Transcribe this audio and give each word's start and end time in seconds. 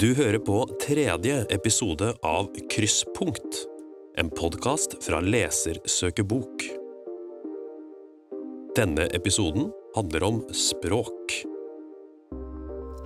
Du 0.00 0.14
hører 0.16 0.38
på 0.40 0.62
tredje 0.80 1.42
episode 1.52 2.06
av 2.24 2.46
Krysspunkt, 2.72 3.58
en 4.16 4.30
podkast 4.32 4.94
fra 5.04 5.18
Lesersøkebok. 5.20 6.62
Denne 8.78 9.04
episoden 9.18 9.68
handler 9.98 10.24
om 10.24 10.38
språk. 10.56 11.34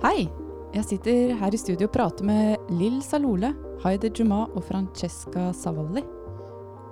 Hei! 0.05 0.29
Jeg 0.77 0.87
sitter 0.93 1.35
her 1.41 1.51
i 1.51 1.59
studio 1.59 1.89
og 1.89 1.93
prater 1.97 2.29
med 2.31 2.71
Lill 2.79 3.01
Salole, 3.03 3.51
Haide 3.83 4.13
Juma 4.15 4.45
og 4.53 4.63
Francesca 4.71 5.49
Savalli. 5.51 6.05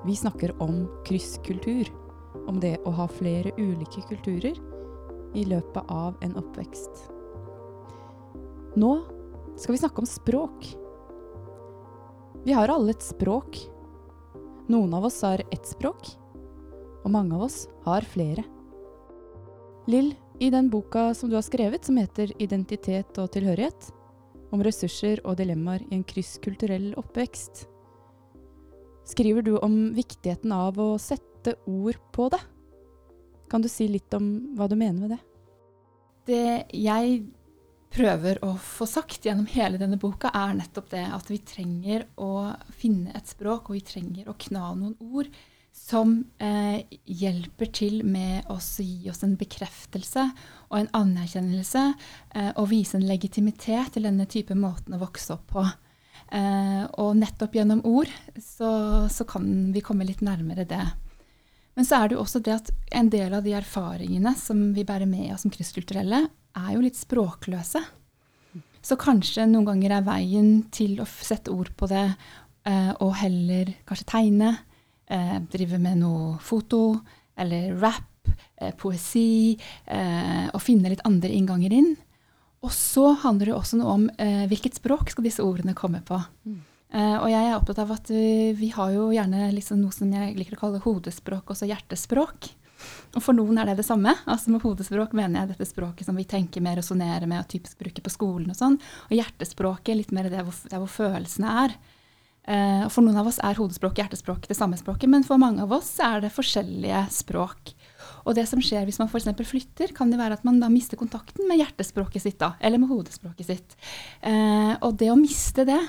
Vi 0.03 0.19
snakker 0.19 0.51
om 0.59 0.83
krysskultur. 1.07 1.87
Om 2.43 2.59
det 2.59 2.75
å 2.83 2.91
ha 2.99 3.07
flere 3.07 3.55
ulike 3.55 4.03
kulturer 4.11 4.59
i 5.31 5.47
løpet 5.47 5.83
av 5.87 6.19
en 6.19 6.35
oppvekst. 6.43 7.05
Nå 8.75 8.97
skal 9.55 9.73
vi 9.73 9.81
snakke 9.81 10.01
om 10.03 10.09
språk. 10.09 10.67
Vi 12.43 12.53
har 12.53 12.71
alle 12.71 12.91
et 12.91 13.03
språk. 13.03 13.59
Noen 14.67 14.93
av 14.93 15.05
oss 15.05 15.21
har 15.23 15.43
ett 15.51 15.67
språk, 15.67 16.07
og 17.03 17.11
mange 17.11 17.35
av 17.35 17.45
oss 17.49 17.67
har 17.85 18.05
flere. 18.07 18.43
Lill, 19.91 20.13
i 20.39 20.49
den 20.49 20.69
boka 20.71 21.13
som 21.13 21.29
du 21.29 21.35
har 21.35 21.43
skrevet, 21.43 21.85
som 21.85 21.97
heter 21.97 22.31
'Identitet 22.39 23.17
og 23.19 23.31
tilhørighet', 23.31 23.91
om 24.51 24.63
ressurser 24.63 25.19
og 25.25 25.37
dilemmaer 25.37 25.81
i 25.91 25.95
en 25.95 26.03
krysskulturell 26.03 26.93
oppvekst, 26.97 27.67
skriver 29.05 29.41
du 29.41 29.57
om 29.57 29.93
viktigheten 29.93 30.51
av 30.51 30.79
å 30.79 30.97
sette 30.97 31.55
ord 31.67 31.97
på 32.13 32.29
det. 32.29 32.39
Kan 33.49 33.61
du 33.61 33.67
si 33.67 33.87
litt 33.87 34.13
om 34.13 34.55
hva 34.55 34.69
du 34.69 34.75
mener 34.75 34.99
med 35.01 35.09
det? 35.09 35.21
Det 36.25 36.65
jeg 36.71 37.25
prøver 37.93 38.39
å 38.45 38.53
få 38.57 38.87
sagt 38.89 39.25
gjennom 39.27 39.47
hele 39.53 39.79
denne 39.81 39.99
boka, 40.01 40.31
er 40.33 40.55
nettopp 40.57 40.89
det 40.93 41.05
at 41.13 41.29
vi 41.29 41.39
trenger 41.45 42.07
å 42.21 42.53
finne 42.79 43.13
et 43.17 43.29
språk, 43.29 43.69
og 43.69 43.77
vi 43.77 43.83
trenger 43.85 44.29
å 44.29 44.37
kna 44.39 44.71
noen 44.79 44.95
ord 45.13 45.29
som 45.73 46.19
eh, 46.37 46.83
hjelper 47.09 47.69
til 47.73 48.03
med 48.05 48.45
å 48.53 48.59
gi 48.61 49.09
oss 49.09 49.23
en 49.25 49.33
bekreftelse 49.39 50.27
og 50.69 50.75
en 50.77 50.91
anerkjennelse, 50.99 51.85
eh, 52.35 52.51
og 52.51 52.69
vise 52.69 52.99
en 52.99 53.07
legitimitet 53.09 53.95
til 53.95 54.05
denne 54.05 54.27
type 54.29 54.55
måten 54.57 54.93
å 54.93 55.01
vokse 55.01 55.33
opp 55.33 55.47
på. 55.55 55.65
Eh, 56.33 56.83
og 57.01 57.17
nettopp 57.17 57.57
gjennom 57.57 57.81
ord 57.89 58.09
så, 58.37 58.69
så, 59.09 59.25
kan 59.29 59.73
vi 59.73 59.81
komme 59.85 60.05
litt 60.07 60.21
nærmere 60.25 60.65
det. 60.69 60.85
Men 61.73 61.89
så 61.89 61.99
er 61.99 62.09
det 62.09 62.17
jo 62.17 62.23
også 62.23 62.41
det 62.45 62.53
at 62.53 62.71
en 62.93 63.09
del 63.09 63.33
av 63.33 63.45
de 63.45 63.57
erfaringene 63.57 64.35
som 64.37 64.69
vi 64.77 64.85
bærer 64.85 65.09
med 65.09 65.33
oss 65.33 65.45
som 65.45 65.53
krysskulturelle, 65.53 66.27
er 66.57 66.71
jo 66.75 66.83
litt 66.83 66.99
språkløse. 66.99 67.81
Så 68.83 68.97
kanskje 68.99 69.45
noen 69.47 69.65
ganger 69.69 69.97
er 69.97 70.05
veien 70.05 70.65
til 70.75 70.97
å 70.99 71.07
sette 71.07 71.53
ord 71.53 71.71
på 71.79 71.87
det, 71.87 72.05
og 73.03 73.13
heller 73.19 73.71
kanskje 73.87 74.07
tegne, 74.07 74.49
eh, 75.07 75.39
drive 75.51 75.79
med 75.79 75.99
noe 75.99 76.37
foto 76.39 77.01
eller 77.37 77.75
rap, 77.81 78.27
eh, 78.61 78.73
poesi, 78.77 79.57
eh, 79.85 80.49
og 80.53 80.61
finne 80.61 80.91
litt 80.91 81.03
andre 81.07 81.31
innganger 81.33 81.73
inn. 81.73 81.95
Og 82.63 82.71
så 82.71 83.09
handler 83.23 83.51
det 83.51 83.55
også 83.57 83.79
noe 83.79 83.95
om 83.97 84.05
eh, 84.17 84.45
hvilket 84.47 84.77
språk 84.79 85.11
skal 85.11 85.25
disse 85.25 85.43
ordene 85.43 85.75
komme 85.75 86.03
på. 86.05 86.19
Mm. 86.45 86.61
Og 86.93 87.25
jeg 87.25 87.41
er 87.41 87.55
opptatt 87.57 87.79
av 87.81 87.89
at 87.95 88.09
vi, 88.13 88.51
vi 88.53 88.67
har 88.69 88.91
jo 88.93 89.07
gjerne 89.09 89.47
liksom 89.55 89.79
noe 89.81 89.95
som 89.95 90.11
jeg 90.13 90.35
liker 90.37 90.53
å 90.53 90.59
kalle 90.59 90.81
hodespråk, 90.83 91.49
også 91.49 91.65
hjertespråk. 91.65 92.51
Og 93.13 93.21
for 93.23 93.37
noen 93.37 93.59
er 93.61 93.69
det 93.69 93.77
det 93.81 93.87
samme. 93.87 94.15
altså 94.25 94.53
Med 94.53 94.63
hodespråk 94.65 95.15
mener 95.17 95.43
jeg 95.43 95.53
dette 95.53 95.69
språket 95.69 96.07
som 96.07 96.17
vi 96.17 96.27
tenker 96.29 96.63
mer, 96.63 96.79
resonnerer 96.81 97.29
med 97.29 97.43
og 97.43 97.49
typisk 97.51 97.79
bruker 97.81 98.05
på 98.05 98.13
skolen 98.13 98.53
og 98.53 98.59
sånn. 98.59 98.79
Og 99.09 99.17
hjertespråket 99.17 99.99
litt 99.99 100.15
mer 100.15 100.31
det 100.33 100.45
hvor, 100.45 100.57
der 100.71 100.81
hvor 100.81 100.91
følelsene 100.91 101.57
er. 101.65 101.77
Uh, 102.43 102.89
for 102.91 103.05
noen 103.05 103.21
av 103.21 103.29
oss 103.29 103.37
er 103.39 103.55
hodespråk 103.55 103.93
og 103.93 104.01
hjertespråk 104.01 104.49
det 104.49 104.57
samme 104.57 104.75
språket, 104.75 105.07
men 105.07 105.23
for 105.23 105.39
mange 105.39 105.63
av 105.63 105.71
oss 105.77 105.93
er 106.03 106.25
det 106.25 106.33
forskjellige 106.35 107.05
språk. 107.15 107.71
Og 108.27 108.35
det 108.35 108.43
som 108.49 108.59
skjer 108.63 108.83
hvis 108.87 108.99
man 108.99 109.07
f.eks. 109.07 109.29
flytter, 109.47 109.93
kan 109.95 110.11
det 110.11 110.19
være 110.19 110.35
at 110.39 110.43
man 110.47 110.59
da 110.59 110.67
mister 110.71 110.99
kontakten 110.99 111.47
med 111.47 111.61
hjertespråket 111.61 112.25
sitt, 112.25 112.39
da, 112.41 112.53
eller 112.59 112.81
med 112.81 112.91
hodespråket 112.91 113.47
sitt. 113.47 113.77
Eh, 114.19 114.73
og 114.79 114.97
det 114.99 115.11
å 115.11 115.19
miste 115.19 115.63
det, 115.67 115.79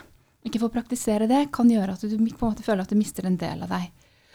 ikke 0.46 0.62
få 0.62 0.70
praktisere 0.70 1.28
det, 1.30 1.46
kan 1.54 1.70
gjøre 1.70 1.96
at 1.96 2.02
du 2.04 2.14
på 2.14 2.22
en 2.22 2.52
måte 2.52 2.66
føler 2.66 2.84
at 2.84 2.92
du 2.92 2.98
mister 2.98 3.26
en 3.26 3.38
del 3.40 3.64
av 3.64 3.74
deg. 3.74 3.90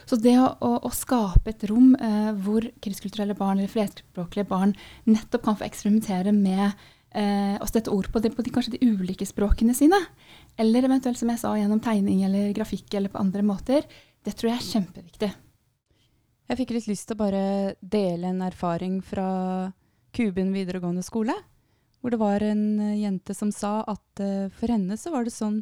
Så 0.09 0.18
det 0.18 0.34
å, 0.42 0.47
å, 0.58 0.90
skape 0.96 1.52
et 1.52 1.64
rom 1.70 1.92
eh, 1.94 2.31
hvor 2.42 2.66
krysskulturelle 2.81 3.36
barn 3.38 3.59
eller 3.59 3.70
flerspråklige 3.70 4.47
barn 4.50 4.72
nettopp 5.06 5.44
kan 5.46 5.58
få 5.59 5.68
eksperimentere 5.68 6.34
med 6.34 6.64
eh, 6.66 7.59
å 7.62 7.68
støtte 7.70 7.94
ord 7.94 8.09
på, 8.09 8.22
det, 8.24 8.31
på 8.34 8.46
de, 8.46 8.53
kanskje 8.56 8.74
de 8.74 8.90
ulike 8.90 9.28
språkene 9.30 9.75
sine. 9.78 10.00
Eller 10.58 10.88
eventuelt, 10.88 11.20
som 11.20 11.30
jeg 11.30 11.42
sa, 11.44 11.53
gjennom 11.59 11.84
tegning 11.86 12.24
eller 12.25 12.50
grafikk 12.58 12.97
eller 12.97 13.14
på 13.14 13.22
andre 13.22 13.46
måter. 13.46 13.86
Det 14.25 14.34
tror 14.34 14.50
jeg 14.50 14.58
er 14.58 14.72
kjempeviktig. 14.72 15.30
Jeg 16.50 16.58
fikk 16.64 16.74
litt 16.74 16.90
lyst 16.90 17.06
til 17.12 17.20
å 17.20 17.22
bare 17.22 17.44
dele 17.78 18.31
en 18.31 18.41
erfaring 18.47 18.97
fra 19.06 19.30
Kuben 20.18 20.50
videregående 20.56 21.06
skole. 21.06 21.36
Hvor 22.02 22.16
det 22.16 22.22
var 22.22 22.41
en 22.41 22.64
uh, 22.81 22.97
jente 22.97 23.36
som 23.38 23.52
sa 23.53 23.84
at 23.84 24.24
uh, 24.24 24.50
for 24.58 24.74
henne 24.74 24.97
så 24.97 25.14
var 25.14 25.28
det 25.28 25.36
sånn 25.36 25.62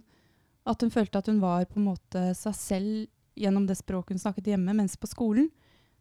at 0.68 0.84
hun 0.84 0.94
følte 0.94 1.20
at 1.20 1.28
hun 1.28 1.42
var 1.44 1.66
på 1.68 1.82
en 1.82 1.90
måte 1.90 2.24
seg 2.38 2.56
selv 2.56 3.06
gjennom 3.38 3.68
det 3.70 3.78
språket 3.80 4.18
hun 4.18 4.24
snakket 4.26 4.52
hjemme, 4.54 4.76
mens 4.78 4.98
på 4.98 5.10
skolen 5.10 5.50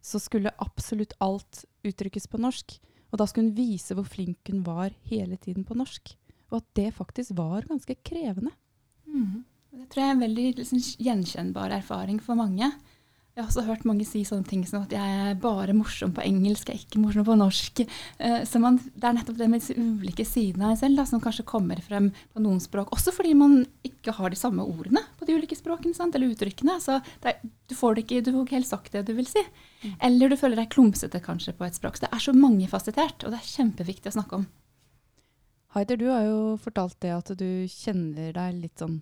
så 0.03 0.19
skulle 0.21 0.53
absolutt 0.63 1.15
alt 1.23 1.65
uttrykkes 1.87 2.27
på 2.31 2.39
norsk. 2.41 2.77
Og 3.11 3.19
da 3.21 3.27
skulle 3.27 3.49
hun 3.49 3.57
vise 3.57 3.95
hvor 3.95 4.07
flink 4.07 4.49
hun 4.51 4.63
var 4.65 4.95
hele 5.07 5.37
tiden 5.41 5.65
på 5.67 5.77
norsk. 5.77 6.15
Og 6.51 6.61
at 6.61 6.67
det 6.79 6.93
faktisk 6.95 7.35
var 7.37 7.67
ganske 7.67 7.95
krevende. 8.07 8.53
Mm. 9.07 9.43
Det 9.77 9.89
tror 9.91 10.03
jeg 10.03 10.09
er 10.09 10.15
en 10.15 10.23
veldig 10.23 10.45
liksom, 10.59 10.83
gjenkjennbar 11.05 11.75
erfaring 11.75 12.19
for 12.23 12.39
mange. 12.39 12.69
Jeg 13.37 13.43
har 13.43 13.51
også 13.51 13.67
hørt 13.67 13.83
mange 13.85 14.01
si 14.01 14.23
sånne 14.25 14.49
ting 14.49 14.63
som 14.65 14.87
at 14.87 14.93
jeg 14.95 15.17
er 15.29 15.35
bare 15.37 15.75
morsom 15.77 16.09
på 16.09 16.23
engelsk, 16.25 16.71
jeg 16.71 16.79
er 16.79 16.85
ikke 16.87 17.01
morsom 17.03 17.25
på 17.27 17.35
norsk. 17.37 17.83
Uh, 18.17 18.39
så 18.49 18.57
man, 18.57 18.79
Det 18.81 19.05
er 19.05 19.13
nettopp 19.13 19.35
det 19.37 19.47
med 19.51 19.61
disse 19.61 19.75
ulike 19.77 20.23
sidene 20.25 20.65
av 20.65 20.71
en 20.73 20.79
selv 20.79 20.97
da, 20.97 21.03
som 21.05 21.21
kanskje 21.21 21.45
kommer 21.45 21.77
frem 21.85 22.07
på 22.33 22.41
noen 22.41 22.57
språk. 22.63 22.89
Også 22.95 23.11
fordi 23.13 23.35
man 23.37 23.59
ikke 23.85 24.15
har 24.17 24.33
de 24.33 24.39
samme 24.39 24.65
ordene 24.65 25.03
på 25.19 25.27
de 25.29 25.35
ulike 25.37 25.53
språkene, 25.53 25.93
sant? 25.93 26.17
eller 26.17 26.33
uttrykkene. 26.33 26.79
Så 26.81 26.95
er, 26.97 27.37
du, 27.45 27.75
får 27.77 27.99
det 27.99 28.05
ikke, 28.07 28.23
du 28.25 28.31
får 28.31 28.47
ikke 28.47 28.57
helt 28.57 28.69
sagt 28.71 28.97
det 28.97 29.03
du 29.05 29.11
vil 29.19 29.29
si. 29.29 29.43
Mm. 29.83 29.91
Eller 30.09 30.33
du 30.33 30.37
føler 30.41 30.57
deg 30.57 30.71
klumsete 30.73 31.21
kanskje 31.21 31.53
på 31.59 31.67
et 31.67 31.77
språk. 31.77 31.99
Så 31.99 32.07
det 32.07 32.09
er 32.17 32.23
så 32.23 32.33
mangefasettert, 32.33 33.21
og 33.21 33.35
det 33.35 33.37
er 33.37 33.51
kjempeviktig 33.51 34.09
å 34.09 34.15
snakke 34.15 34.39
om. 34.39 34.47
Haider, 35.77 36.01
du 36.01 36.07
har 36.09 36.25
jo 36.25 36.39
fortalt 36.63 36.97
det 37.05 37.13
at 37.13 37.29
du 37.37 37.69
kjenner 37.69 38.33
deg 38.33 38.57
litt 38.63 38.81
sånn 38.81 38.97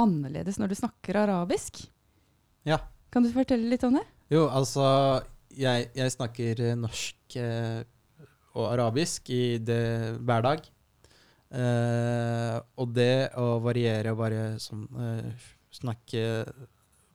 annerledes 0.00 0.56
når 0.56 0.72
du 0.72 0.78
snakker 0.80 1.20
arabisk. 1.26 1.82
Ja. 2.64 2.80
Kan 3.10 3.26
du 3.26 3.32
fortelle 3.34 3.70
litt 3.70 3.84
om 3.86 3.96
det? 3.98 4.04
Jo, 4.30 4.46
altså 4.46 4.84
Jeg, 5.50 5.88
jeg 5.98 6.12
snakker 6.14 6.60
norsk 6.78 7.36
eh, 7.40 7.80
og 8.54 8.68
arabisk 8.70 9.30
i 9.34 9.58
det 9.62 10.18
hver 10.22 10.44
dag. 10.46 10.60
Eh, 11.50 12.56
og 12.78 12.92
det 12.94 13.32
å 13.38 13.56
variere 13.62 14.12
og 14.14 14.20
bare 14.22 14.44
sånn 14.62 14.86
eh, 14.94 15.48
snakke 15.74 16.22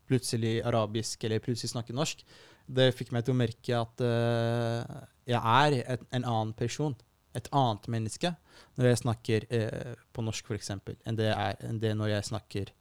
plutselig 0.05 0.59
arabisk 0.67 1.23
eller 1.25 1.44
plutselig 1.44 1.72
snakke 1.72 1.95
norsk, 1.95 2.22
det 2.67 2.91
fikk 2.97 3.11
meg 3.16 3.25
til 3.25 3.35
å 3.35 3.39
merke 3.39 3.78
at 3.78 4.03
eh, 4.03 4.95
jeg 5.31 5.39
er 5.39 5.78
et, 5.95 6.07
en 6.11 6.25
annen 6.25 6.53
person. 6.57 6.95
Et 7.35 7.47
annet 7.51 7.88
menneske 7.91 8.31
når 8.79 8.89
jeg 8.89 9.01
snakker 9.01 9.47
eh, 9.53 9.94
på 10.16 10.23
norsk, 10.23 10.51
f.eks., 10.51 10.72
enn, 10.75 11.17
det 11.19 11.31
enn 11.35 11.79
det 11.81 11.95
når 11.97 12.13
jeg 12.16 12.29
snakker 12.31 12.72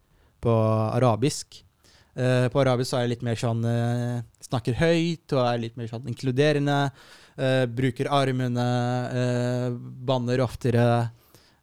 på 0.45 0.55
arabisk. 0.95 1.63
Uh, 2.15 2.47
på 2.47 2.61
arabisk 2.63 2.93
så 2.93 3.01
er 3.01 3.09
jeg 3.09 3.17
litt 3.17 3.25
mer 3.27 3.39
sånn 3.39 3.65
uh, 3.67 4.23
Snakker 4.45 4.77
høyt 4.79 5.33
og 5.35 5.41
er 5.43 5.63
litt 5.65 5.79
mer 5.79 5.89
sånn 5.91 6.07
inkluderende. 6.13 6.79
Uh, 7.35 7.65
bruker 7.67 8.07
armene, 8.15 8.67
banner 10.07 10.43
oftere 10.45 10.87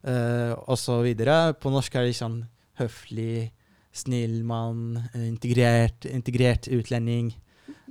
uh, 0.04 0.52
osv. 0.68 1.08
På 1.56 1.72
norsk 1.72 1.96
er 1.96 2.04
det 2.04 2.18
sånn 2.20 2.42
høflig, 2.82 3.48
snill 3.96 4.42
mann, 4.48 5.00
integrert, 5.16 6.04
integrert 6.08 6.68
utlending. 6.72 7.32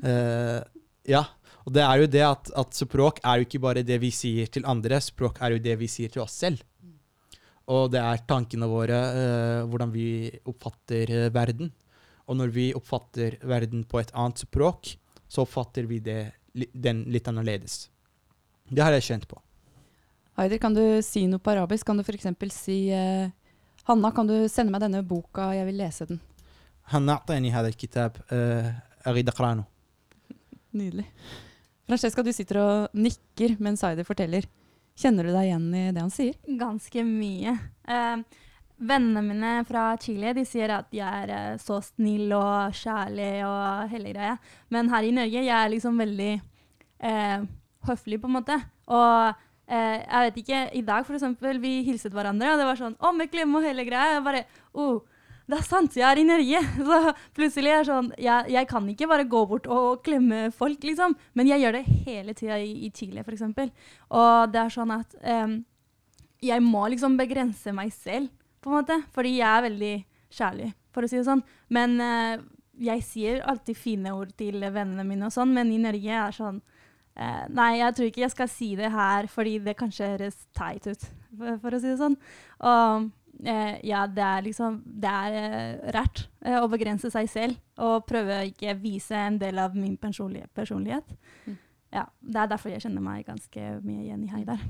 ja. 0.02 1.26
Og 1.62 1.74
det 1.74 1.84
er 1.86 2.02
jo 2.02 2.08
det 2.10 2.24
at, 2.26 2.48
at, 2.58 2.74
språk 2.74 3.20
er 3.22 3.38
jo 3.38 3.46
ikke 3.46 3.62
bare 3.62 3.84
det 3.86 4.00
vi 4.02 4.10
sier 4.14 4.50
til 4.50 4.66
andre, 4.66 4.98
språk 5.02 5.38
er 5.46 5.54
jo 5.54 5.62
det 5.62 5.76
vi 5.78 5.90
sier 5.90 6.10
til 6.10 6.24
oss 6.24 6.40
selv. 6.42 6.64
Og 7.70 7.92
det 7.94 8.02
er 8.02 8.26
tankene 8.28 8.66
våre, 8.68 8.98
hvordan 9.70 9.94
vi 9.94 10.08
oppfatter 10.50 11.30
verden. 11.34 11.70
Og 12.30 12.38
når 12.40 12.52
vi 12.54 12.66
oppfatter 12.78 13.38
verden 13.48 13.86
på 13.88 14.02
et 14.02 14.12
annet 14.14 14.44
språk, 14.44 14.94
så 15.32 15.46
oppfatter 15.46 15.88
vi 15.90 16.00
det, 16.04 16.34
den 16.54 17.06
litt 17.12 17.28
annerledes. 17.32 17.86
Det 18.68 18.84
har 18.84 18.96
jeg 18.96 19.08
kjent 19.08 19.28
på. 19.28 19.40
Haider, 20.40 20.62
kan 20.64 20.76
du 20.76 20.84
si 21.04 21.26
noe 21.28 21.44
på 21.44 21.52
arabisk? 21.54 21.86
Kan 21.88 22.00
du 22.00 22.04
f.eks. 22.06 22.28
si 22.56 22.78
uh, 22.96 23.28
Hanna, 23.90 24.12
kan 24.16 24.30
du 24.30 24.36
sende 24.52 24.72
meg 24.72 24.84
denne 24.84 25.04
boka, 25.04 25.52
jeg 25.56 25.68
vil 25.68 25.82
lese 25.82 26.08
den? 26.10 26.22
Hanna 26.92 27.20
kitab, 27.76 28.18
uh, 28.32 28.72
Nydelig. 30.72 31.08
Francesca, 31.88 32.24
du 32.24 32.32
sitter 32.32 32.62
og 32.62 32.96
nikker 32.96 33.58
mens 33.60 33.84
Haider 33.84 34.08
forteller. 34.08 34.48
Kjenner 34.96 35.28
du 35.28 35.34
deg 35.34 35.50
igjen 35.50 35.68
i 35.76 35.92
det 35.92 36.02
han 36.02 36.14
sier? 36.14 36.36
Ganske 36.60 37.04
mye. 37.04 37.58
Uh, 37.88 38.24
Vennene 38.82 39.22
mine 39.22 39.54
fra 39.70 39.92
Chile 40.02 40.34
de 40.34 40.44
sier 40.48 40.72
at 40.74 40.90
jeg 40.96 41.06
er 41.06 41.32
eh, 41.36 41.62
så 41.62 41.78
snill 41.86 42.32
og 42.34 42.74
kjærlig 42.74 43.44
og 43.46 43.94
hele 43.94 44.14
greia. 44.16 44.36
Men 44.74 44.90
her 44.90 45.06
i 45.06 45.14
Norge 45.14 45.46
jeg 45.46 45.54
er 45.54 45.72
liksom 45.74 46.02
veldig 46.02 46.32
eh, 46.34 47.48
høflig, 47.88 48.20
på 48.22 48.30
en 48.30 48.38
måte. 48.40 48.58
Og 48.90 49.32
eh, 49.70 50.02
jeg 50.02 50.28
vet 50.28 50.42
ikke, 50.42 50.66
i 50.80 50.84
dag 50.88 51.06
for 51.06 51.18
eksempel, 51.18 51.62
vi 51.62 51.80
hilset 51.86 52.14
hverandre, 52.16 52.56
og 52.56 52.62
det 52.62 52.68
var 52.72 52.82
sånn 52.82 52.98
Å, 52.98 53.14
med 53.14 53.32
klem 53.34 53.54
og 53.60 53.66
hele 53.70 53.86
greia. 53.88 54.18
Jeg 54.18 54.26
bare 54.26 54.44
oh, 54.74 55.02
det 55.52 55.58
er 55.60 55.68
sant, 55.68 55.96
jeg 56.00 56.08
er 56.08 56.22
i 56.22 56.28
Norge. 56.28 56.62
Så 56.90 57.16
plutselig 57.38 57.74
er 57.74 57.82
det 57.82 57.90
sånn 57.90 58.12
jeg, 58.18 58.52
jeg, 58.56 58.70
kan 58.70 58.90
ikke 58.90 59.10
bare 59.12 59.30
gå 59.30 59.46
bort 59.50 59.70
og 59.72 60.04
klemme 60.06 60.46
folk, 60.56 60.82
liksom. 60.88 61.18
Men 61.38 61.50
jeg 61.54 61.66
gjør 61.66 61.78
det 61.80 61.86
hele 62.08 62.38
tida 62.38 62.60
i, 62.62 62.72
i, 62.88 62.92
Chile, 62.96 63.26
f.eks. 63.26 63.44
Og 64.10 64.54
det 64.54 64.62
er 64.66 64.74
sånn 64.74 64.94
at 64.96 65.18
um, 65.22 65.60
jeg 66.42 66.64
må 66.66 66.88
liksom 66.90 67.18
begrense 67.20 67.74
meg 67.76 67.92
selv, 67.94 68.32
på 68.62 68.72
en 68.72 68.80
måte. 68.80 68.98
Fordi 69.16 69.36
jeg 69.38 69.48
er 69.50 69.68
veldig 69.68 69.94
kjærlig, 70.32 70.72
for 70.94 71.06
å 71.06 71.12
si 71.12 71.20
det 71.20 71.28
sånn. 71.28 71.44
Men 71.74 71.96
uh, 72.02 72.44
jeg 72.82 73.06
sier 73.06 73.42
alltid 73.50 73.78
fine 73.78 74.14
ord 74.18 74.34
til 74.40 74.62
vennene 74.64 75.06
mine 75.08 75.28
og 75.28 75.36
sånn, 75.36 75.54
men 75.56 75.74
i 75.74 75.80
Norge 75.82 76.12
er 76.12 76.32
det 76.32 76.38
sånn 76.40 76.62
uh, 76.62 77.46
Nei, 77.52 77.72
jeg 77.82 77.98
tror 77.98 78.12
ikke 78.12 78.26
jeg 78.26 78.36
skal 78.36 78.52
si 78.52 78.74
det 78.80 78.92
her, 78.94 79.32
fordi 79.32 79.58
det 79.66 79.78
kanskje 79.80 80.14
høres 80.16 80.46
teit 80.58 80.88
ut, 80.88 81.10
for, 81.38 81.58
for 81.64 81.76
å 81.76 81.82
si 81.82 81.92
det 81.92 82.00
sånn. 82.00 82.20
Og 82.68 83.10
eh, 83.44 83.80
ja, 83.84 84.06
det 84.08 84.22
er 84.24 84.46
liksom 84.46 84.82
Det 84.86 85.10
er 85.10 85.38
eh, 85.40 85.92
rart 85.96 86.28
eh, 86.46 86.60
å 86.62 86.70
begrense 86.72 87.12
seg 87.14 87.30
selv 87.30 87.82
og 87.82 88.06
prøve 88.10 88.38
å 88.38 88.48
ikke 88.50 88.76
vise 88.82 89.18
en 89.18 89.40
del 89.42 89.60
av 89.60 89.76
min 89.76 89.98
personlighet. 89.98 91.14
Mm. 91.48 91.58
Ja, 91.92 92.06
Det 92.20 92.40
er 92.40 92.48
derfor 92.52 92.70
jeg 92.70 92.84
kjenner 92.84 93.02
meg 93.02 93.26
ganske 93.26 93.76
mye 93.82 94.04
igjen 94.06 94.24
i 94.26 94.32
Heidar. 94.32 94.62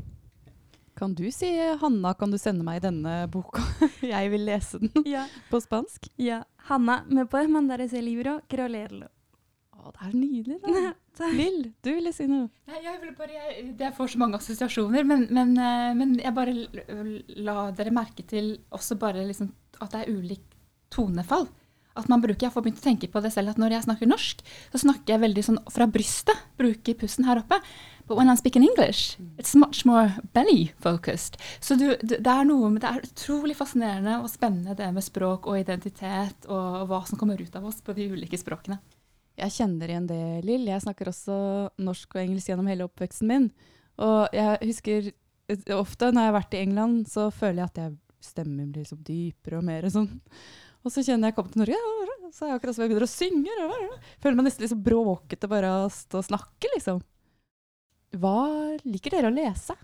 Kan 1.02 1.16
du 1.18 1.32
si, 1.34 1.48
Hanna, 1.82 2.14
kan 2.14 2.30
du 2.30 2.38
sende 2.38 2.62
meg 2.62 2.84
denne 2.84 3.24
boka? 3.34 3.64
jeg 4.06 4.28
vil 4.30 4.44
lese 4.46 4.78
den 4.84 5.08
ja. 5.10 5.24
på 5.50 5.58
spansk. 5.64 6.06
Ja. 6.22 6.44
Hanna, 6.68 7.00
me 7.10 7.24
puedes 7.26 7.50
mandar 7.50 7.82
ese 7.82 8.04
libro, 8.06 8.36
quiero 8.46 8.68
leerlo. 8.70 9.08
Å, 9.74 9.90
det 9.96 10.04
er 10.06 10.12
nydelig, 10.14 10.60
da. 10.62 10.92
Lill, 11.40 11.64
du 11.82 11.90
ville 11.90 12.14
si 12.14 12.28
noe? 12.30 12.52
Nei, 12.70 12.84
jeg, 12.86 13.00
vil 13.02 13.16
bare, 13.18 13.34
jeg, 13.34 13.64
jeg 13.80 13.96
får 13.98 14.12
så 14.14 14.22
mange 14.22 14.38
assosiasjoner, 14.38 15.08
men, 15.10 15.26
men, 15.34 15.56
eh, 15.58 15.90
men, 15.98 16.14
jeg 16.22 16.36
bare 16.38 16.54
la 17.50 17.58
dere 17.80 17.98
merke 17.98 18.28
til 18.30 18.54
også 18.70 19.00
bare 19.02 19.26
liksom 19.26 19.50
at 19.82 19.96
det 19.96 20.04
er 20.04 20.14
ulik 20.14 20.46
tonefall. 20.94 21.48
At 21.98 22.14
man 22.14 22.22
bruker, 22.22 22.46
Jeg 22.46 22.54
får 22.54 22.64
begynt 22.68 22.80
å 22.84 22.86
tenke 22.86 23.10
på 23.10 23.26
det 23.26 23.34
selv, 23.34 23.56
at 23.56 23.60
når 23.60 23.74
jeg 23.80 23.88
snakker 23.90 24.14
norsk, 24.14 24.46
så 24.70 24.86
snakker 24.86 25.16
jeg 25.16 25.26
veldig 25.26 25.48
sånn 25.50 25.60
fra 25.74 25.90
brystet. 25.90 26.46
Bruker 26.62 26.96
pusten 27.02 27.26
her 27.26 27.42
oppe. 27.42 27.58
But 28.12 28.18
when 28.18 28.28
I'm 28.28 28.36
speaking 28.36 28.64
English, 28.64 29.18
it's 29.38 29.56
much 29.56 29.86
more 29.86 30.12
belly-focused. 30.34 31.38
Så 31.60 31.76
du, 31.80 31.96
det 32.02 32.28
er 32.28 32.44
noe 32.44 32.68
det 32.76 32.90
er 32.90 33.06
utrolig 33.06 33.54
fascinerende 33.56 34.18
og 34.20 34.28
spennende 34.28 34.74
det 34.76 34.90
med 34.92 35.06
språk 35.06 35.46
og 35.48 35.56
identitet 35.62 36.50
og 36.52 36.90
hva 36.90 37.00
som 37.08 37.16
kommer 37.16 37.40
ut 37.40 37.56
av 37.56 37.70
oss 37.70 37.78
på 37.80 37.96
de 37.96 38.10
ulike 38.12 38.36
språkene. 38.36 38.82
Jeg 39.40 39.56
kjenner 39.56 39.94
igjen 39.94 40.10
det, 40.10 40.20
Lill. 40.44 40.68
Jeg 40.68 40.84
snakker 40.84 41.08
også 41.08 41.38
norsk 41.80 42.18
og 42.18 42.20
engelsk 42.26 42.52
gjennom 42.52 42.68
hele 42.68 42.90
oppveksten 42.90 43.32
min. 43.32 43.46
Og 44.04 44.36
jeg 44.36 44.60
husker 44.66 45.08
ofte 45.78 46.10
når 46.12 46.20
jeg 46.20 46.32
har 46.34 46.36
vært 46.36 46.58
i 46.60 46.62
England, 46.66 47.06
så 47.14 47.30
føler 47.32 47.62
jeg 47.62 47.72
at 47.72 47.82
jeg 47.86 48.28
stemmen 48.28 48.74
blir 48.74 48.84
liksom 48.84 49.00
dypere 49.08 49.62
og 49.62 49.70
mer 49.70 49.88
sånn. 49.96 50.10
Og 50.84 50.92
så 50.92 51.06
kjenner 51.08 51.32
jeg 51.32 51.38
kommer 51.40 51.56
til 51.56 51.64
Norge, 51.64 51.80
så 52.36 52.44
er 52.44 52.52
jeg 52.52 52.60
akkurat 52.60 52.76
som 52.76 52.84
jeg 52.84 52.92
begynner 52.92 53.08
å 53.08 53.16
synge. 53.16 53.72
Føler 54.20 54.36
meg 54.42 54.50
nesten 54.50 54.68
liksom 54.68 54.84
bråkete 54.84 55.52
bare 55.56 55.72
av 55.78 55.88
å 55.88 55.96
stå 55.96 56.20
og 56.20 56.28
snakke, 56.28 56.76
liksom. 56.76 57.00
Hva 58.20 58.76
liker 58.84 59.16
dere 59.16 59.30
å 59.30 59.36
lese? 59.36 59.76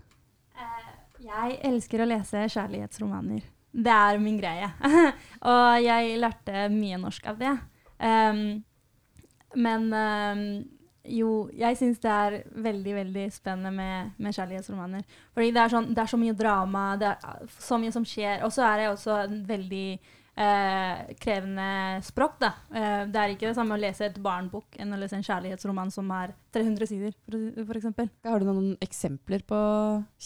Uh, 0.58 0.88
jeg 1.24 1.60
elsker 1.64 2.02
å 2.04 2.08
lese 2.08 2.44
kjærlighetsromaner. 2.52 3.46
Det 3.72 3.94
er 3.94 4.18
min 4.20 4.38
greie. 4.40 4.68
og 5.52 5.68
jeg 5.84 6.18
lærte 6.20 6.66
mye 6.72 6.98
norsk 7.00 7.28
av 7.30 7.38
det. 7.40 7.54
Um, 7.98 8.42
men 9.56 9.88
um, 9.92 10.42
jo, 11.08 11.48
jeg 11.56 11.78
syns 11.80 12.00
det 12.02 12.12
er 12.12 12.38
veldig 12.68 12.94
veldig 12.98 13.24
spennende 13.32 13.72
med, 13.72 14.12
med 14.20 14.36
kjærlighetsromaner. 14.36 15.04
Fordi 15.32 15.50
det 15.54 15.62
er, 15.62 15.72
sånn, 15.72 15.90
det 15.94 16.04
er, 16.04 16.12
så 16.12 16.20
mye 16.20 16.36
drama, 16.36 16.84
det 17.00 17.10
er 17.14 17.52
så 17.56 17.78
mye 17.80 17.94
som 17.94 18.06
skjer. 18.08 18.42
Og 18.44 18.52
så 18.54 18.66
er 18.68 18.82
det 18.82 18.90
også 18.92 19.16
en 19.24 19.40
veldig 19.48 19.86
eh, 20.38 21.14
krevende 21.20 21.68
språk. 22.06 22.38
da. 22.40 22.52
Eh, 22.72 23.04
det 23.10 23.20
er 23.20 23.34
ikke 23.34 23.50
det 23.50 23.56
samme 23.58 23.76
å 23.76 23.82
lese 23.82 24.06
et 24.06 24.18
barnebok 24.22 24.78
enn 24.78 24.94
å 24.94 24.98
lese 25.00 25.18
en 25.18 25.26
kjærlighetsroman 25.26 25.90
som 25.94 26.10
er 26.14 26.34
300 26.54 26.90
sider, 26.90 27.16
f.eks. 27.28 27.88
Har 28.24 28.40
du 28.40 28.48
noen 28.48 28.76
eksempler 28.84 29.44
på 29.48 29.58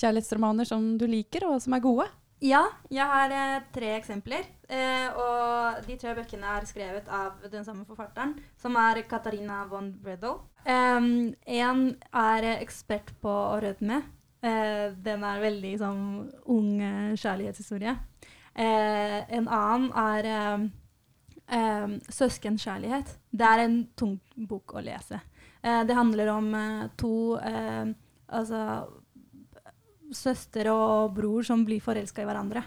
kjærlighetsromaner 0.02 0.68
som 0.68 0.96
du 1.00 1.06
liker, 1.10 1.48
og 1.48 1.62
som 1.64 1.76
er 1.76 1.84
gode? 1.84 2.08
Ja, 2.42 2.64
jeg 2.90 3.06
har 3.06 3.30
eh, 3.30 3.60
tre 3.74 3.92
eksempler. 4.00 4.48
Eh, 4.72 5.08
og 5.14 5.84
de 5.86 5.94
tre 6.00 6.14
bøkene 6.18 6.56
er 6.56 6.66
skrevet 6.66 7.10
av 7.12 7.44
den 7.52 7.62
samme 7.66 7.86
forfatteren, 7.86 8.34
som 8.58 8.74
er 8.80 9.04
Katarina 9.06 9.62
von 9.70 9.92
Bredow. 10.02 10.40
Én 10.66 11.36
en 11.46 11.84
er 12.10 12.48
ekspert 12.56 13.14
på 13.22 13.30
å 13.30 13.60
rødme. 13.62 14.02
Eh, 14.42 14.90
den 14.98 15.22
er 15.22 15.42
veldig 15.42 15.72
sånn 15.78 16.06
ung 16.50 16.70
eh, 16.82 17.14
kjærlighetshistorie. 17.14 17.94
Eh, 18.54 19.18
en 19.36 19.48
annen 19.48 19.90
er 19.96 20.70
søskenkjærlighet. 22.08 23.10
Det 23.28 23.44
er 23.44 23.64
en 23.64 23.78
tung 23.98 24.14
bok 24.48 24.72
å 24.78 24.84
lese. 24.84 25.18
Eh, 25.60 25.82
det 25.84 25.96
handler 25.96 26.30
om 26.32 26.52
to 26.96 27.14
altså 28.32 28.62
søster 30.12 30.68
og 30.72 31.12
bror 31.16 31.44
som 31.44 31.64
blir 31.66 31.82
forelska 31.84 32.22
i 32.22 32.28
hverandre. 32.28 32.62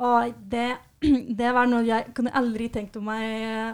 Og 0.00 0.32
det, 0.48 0.68
det, 1.40 1.50
var 1.52 1.68
noe 1.68 1.84
jeg 1.84 2.14
kunne 2.16 2.32
aldri 2.36 2.70
tenkt 2.72 2.96
om 3.00 3.08
meg, 3.10 3.26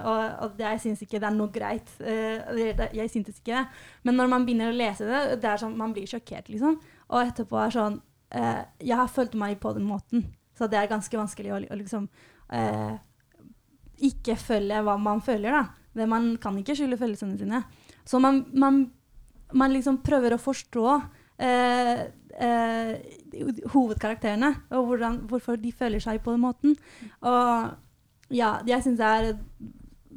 og, 0.03 0.23
og 0.47 0.63
jeg 0.63 0.83
syns 0.83 1.05
ikke 1.05 1.21
det 1.23 1.29
er 1.29 1.37
noe 1.37 1.53
greit. 1.55 1.93
Uh, 2.01 2.83
jeg 2.97 3.13
syntes 3.13 3.39
ikke 3.41 3.61
det. 3.61 3.67
Men 4.07 4.19
når 4.19 4.33
man 4.33 4.47
begynner 4.47 4.73
å 4.73 4.77
lese 4.77 5.07
det, 5.07 5.23
det 5.43 5.53
er 5.53 5.63
sånn, 5.63 5.77
man 5.79 5.95
blir 5.95 6.09
sjokkert, 6.11 6.51
liksom. 6.53 6.81
Og 7.07 7.21
etterpå 7.23 7.61
er 7.63 7.75
sånn 7.75 8.01
uh, 8.35 8.63
Jeg 8.83 8.99
har 8.99 9.13
følt 9.13 9.37
meg 9.39 9.61
på 9.63 9.77
den 9.77 9.87
måten. 9.87 10.27
Så 10.57 10.69
det 10.71 10.81
er 10.81 10.91
ganske 10.91 11.19
vanskelig 11.19 11.53
å, 11.53 11.61
å 11.61 11.79
liksom 11.79 12.09
eh, 12.55 12.97
ikke 14.09 14.37
følge 14.41 14.83
hva 14.85 14.97
man 15.01 15.23
føler, 15.25 15.53
da. 15.53 15.65
Det, 15.97 16.07
man 16.09 16.35
kan 16.41 16.57
ikke 16.61 16.77
skylde 16.77 16.99
følelsene 17.01 17.39
sine. 17.41 17.63
Så 18.05 18.21
man, 18.21 18.43
man, 18.53 18.83
man 19.57 19.73
liksom 19.73 20.03
prøver 20.05 20.37
å 20.37 20.41
forstå 20.41 20.87
eh, 21.41 22.05
eh, 22.37 22.93
hovedkarakterene, 23.73 24.53
og 24.77 24.91
hvordan, 24.91 25.23
hvorfor 25.31 25.57
de 25.61 25.73
føler 25.73 26.03
seg 26.03 26.21
på 26.25 26.37
den 26.37 26.45
måten. 26.45 26.77
Og 27.25 28.33
ja, 28.35 28.57
jeg 28.67 28.85
syns 28.85 29.01
det 29.01 29.09
er 29.09 29.33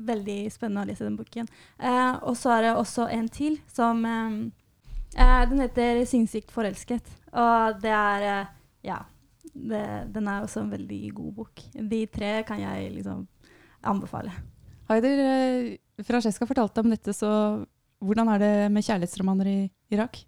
veldig 0.10 0.40
spennende 0.54 0.86
å 0.86 0.90
lese 0.90 1.06
den 1.08 1.18
boken. 1.20 1.48
Eh, 1.78 2.16
og 2.24 2.36
så 2.40 2.56
er 2.56 2.68
det 2.68 2.74
også 2.80 3.08
en 3.14 3.28
til 3.32 3.60
som 3.72 4.04
eh, 4.08 4.38
eh, 5.16 5.44
Den 5.50 5.64
heter 5.64 6.04
'Sinnssykt 6.06 6.52
forelsket', 6.52 7.16
og 7.34 7.82
det 7.82 7.92
er 7.92 8.48
Ja. 8.84 9.04
Det, 9.60 9.84
den 10.16 10.30
er 10.32 10.46
også 10.46 10.64
en 10.64 10.72
veldig 10.72 11.02
god 11.18 11.34
bok. 11.42 11.66
De 11.76 12.06
tre 12.14 12.32
kan 12.48 12.62
jeg 12.64 12.94
liksom 12.96 13.28
anbefale. 13.84 14.32
Haider, 14.90 15.78
Francesca 16.08 16.48
fortalte 16.50 16.82
om 16.82 16.90
dette, 16.90 17.14
så 17.14 17.30
hvordan 18.00 18.32
er 18.34 18.42
det 18.42 18.54
med 18.74 18.86
kjærlighetsromaner 18.86 19.52
i 19.52 19.60
Irak? 19.94 20.24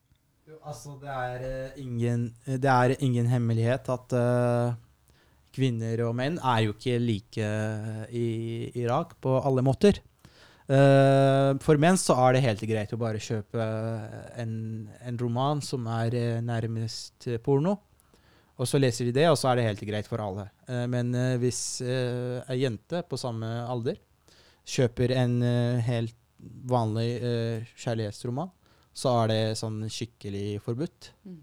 altså, 0.68 0.96
det 1.02 1.10
er, 1.10 1.42
uh, 1.42 1.82
ingen, 1.82 2.30
det 2.46 2.70
er 2.70 2.96
ingen 3.00 3.28
hemmelighet 3.32 3.90
at 3.92 4.16
uh, 4.18 4.74
kvinner 5.56 6.06
og 6.08 6.16
menn 6.16 6.38
er 6.38 6.66
jo 6.66 6.76
ikke 6.76 7.00
like 7.02 7.52
i 8.16 8.72
Irak 8.80 9.18
på 9.24 9.40
alle 9.42 9.64
måter. 9.66 10.00
Uh, 10.72 11.58
for 11.60 11.80
menn 11.82 12.00
så 12.00 12.16
er 12.28 12.36
det 12.36 12.46
helt 12.46 12.66
greit 12.70 12.94
å 12.96 13.00
bare 13.02 13.20
kjøpe 13.20 13.66
en, 14.40 14.54
en 15.04 15.18
roman 15.20 15.64
som 15.66 15.88
er 15.92 16.42
nærmest 16.46 17.28
porno. 17.44 17.80
Og 18.62 18.70
så 18.70 18.78
leser 18.78 19.10
de 19.10 19.16
det, 19.16 19.26
og 19.32 19.40
så 19.40 19.50
er 19.50 19.58
det 19.58 19.68
helt 19.72 19.84
greit 19.90 20.10
for 20.10 20.22
alle. 20.22 20.46
men 20.92 21.16
hvis 21.42 21.82
uh, 21.82 22.46
ei 22.52 22.62
jente 22.62 23.02
på 23.10 23.18
samme 23.18 23.48
alder 23.66 23.98
kjøper 24.70 25.16
en 25.18 25.40
helt 25.82 26.16
vanlig 26.70 27.18
kjærlighetsroman, 27.82 28.52
så 28.94 29.16
er 29.24 29.32
det 29.32 29.40
sånn 29.58 29.82
skikkelig 29.90 30.62
forbudt. 30.62 31.10
Mm. 31.26 31.40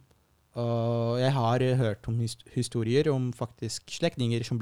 Og 0.58 1.18
jeg 1.20 1.34
har 1.36 1.64
hørt 1.78 2.08
om 2.10 2.16
historier 2.54 3.10
om 3.12 3.30
faktisk 3.36 3.92
slektninger 3.98 4.42
som, 4.46 4.60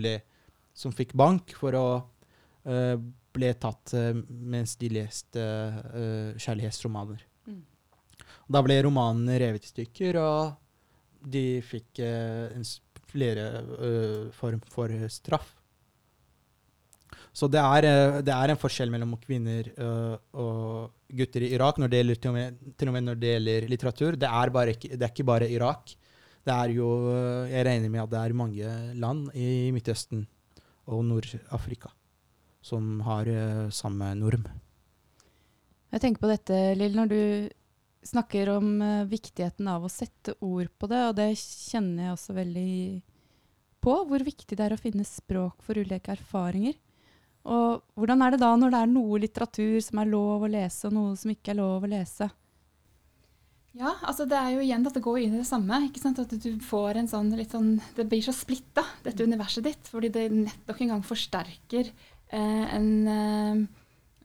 som 0.77 0.93
fikk 0.93 1.15
bank 1.17 1.55
for 1.57 1.77
å 1.79 1.87
uh, 2.69 2.97
ble 3.37 3.53
tatt 3.61 3.95
uh, 3.97 4.13
mens 4.29 4.77
de 4.81 4.91
leste 4.93 5.41
uh, 5.41 6.37
kjærlighetsromaner. 6.37 7.23
Mm. 7.49 7.63
Da 8.53 8.63
ble 8.67 8.81
romanene 8.85 9.39
revet 9.41 9.65
i 9.65 9.73
stykker, 9.73 10.21
og 10.21 10.57
de 11.27 11.61
fikk 11.67 12.01
en 12.07 12.67
flere 13.07 13.47
form 14.37 14.61
for 14.71 14.93
straff. 15.11 15.55
Så 17.37 17.49
det 17.53 17.61
er, 17.61 17.87
det 18.25 18.33
er, 18.33 18.53
en 18.53 18.61
forskjell 18.61 18.93
mellom 18.93 19.13
kvinner 19.21 19.69
og 19.77 20.95
gutter 21.19 21.45
i 21.45 21.51
Irak 21.53 21.81
når 21.81 21.91
det 21.93 22.01
gjelder, 22.01 22.21
til, 22.23 22.31
og 22.31 22.37
med, 22.39 22.63
til 22.79 22.91
og 22.91 22.97
med 22.97 23.05
når 23.07 23.19
det 23.21 23.33
gjelder 23.35 23.69
litteratur. 23.73 24.17
Det 24.17 24.31
er, 24.31 24.53
bare, 24.55 24.77
det 24.81 24.97
er, 25.01 25.13
ikke 25.13 25.29
bare 25.29 25.51
Irak. 25.53 25.93
Det 26.47 26.55
er 26.55 26.73
jo 26.77 26.89
Jeg 27.51 27.67
regner 27.67 27.93
med 27.93 28.05
at 28.05 28.15
det 28.15 28.23
er 28.23 28.41
mange 28.41 28.73
land 28.95 29.29
i 29.35 29.71
Midtøsten 29.75 30.25
og 30.87 31.05
Nord-Afrika, 31.05 31.91
som 32.63 33.01
har 33.07 33.29
eh, 33.31 33.67
samme 33.75 34.13
norm. 34.19 34.47
Jeg 35.93 36.03
tenker 36.03 36.23
på 36.23 36.31
dette, 36.31 36.59
Lill, 36.79 36.97
når 36.99 37.11
du 37.11 37.21
snakker 38.09 38.51
om 38.57 38.71
uh, 38.83 39.09
viktigheten 39.09 39.69
av 39.71 39.85
å 39.87 39.93
sette 39.93 40.37
ord 40.45 40.71
på 40.79 40.89
det, 40.91 41.03
og 41.09 41.15
det 41.19 41.31
kjenner 41.41 42.09
jeg 42.09 42.17
også 42.17 42.37
veldig 42.37 42.73
på, 43.87 43.95
hvor 44.09 44.25
viktig 44.27 44.59
det 44.59 44.65
er 44.67 44.75
å 44.75 44.81
finne 44.81 45.07
språk 45.07 45.63
for 45.67 45.79
ulike 45.79 46.15
erfaringer. 46.17 46.75
Og 47.47 47.85
hvordan 47.95 48.25
er 48.25 48.35
det 48.35 48.43
da 48.43 48.51
når 48.59 48.73
det 48.75 48.81
er 48.83 48.91
noe 48.91 49.21
litteratur 49.23 49.79
som 49.85 50.03
er 50.03 50.11
lov 50.11 50.43
å 50.47 50.51
lese, 50.51 50.89
og 50.89 50.97
noe 50.97 51.15
som 51.19 51.31
ikke 51.31 51.53
er 51.55 51.61
lov 51.61 51.87
å 51.87 51.93
lese? 51.93 52.29
Ja, 53.77 53.93
altså 54.09 54.25
det 54.25 54.39
er 54.41 54.55
jo 54.55 54.63
igjen 54.65 54.87
at 54.89 54.95
det 54.97 55.05
går 55.05 55.19
inn 55.21 55.35
i 55.37 55.43
det 55.43 55.49
samme. 55.49 55.83
ikke 55.85 56.01
sant? 56.01 56.19
At 56.23 56.33
du 56.33 56.49
får 56.65 56.97
en 56.97 57.11
sånn 57.11 57.29
litt 57.37 57.53
sånn 57.53 57.75
Det 57.95 58.07
blir 58.09 58.25
så 58.25 58.33
splitta, 58.33 58.83
dette 59.05 59.27
universet 59.27 59.67
ditt, 59.67 59.91
fordi 59.93 60.11
det 60.15 60.31
nettopp 60.33 60.81
en 60.81 60.95
gang 60.95 61.03
forsterker 61.05 61.91
eh, 61.91 62.65
en 62.73 62.89
eh, 63.13 63.61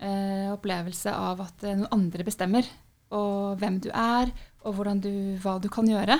eh, 0.07 0.47
opplevelse 0.53 1.11
av 1.11 1.43
at 1.43 1.67
eh, 1.67 1.75
noen 1.75 1.91
andre 1.99 2.25
bestemmer. 2.27 2.67
Og 3.17 3.59
hvem 3.59 3.79
du 3.83 3.89
er, 3.93 4.31
og 4.63 4.81
du, 5.03 5.11
hva 5.43 5.57
du 5.59 5.69
kan 5.71 5.87
gjøre. 5.89 6.17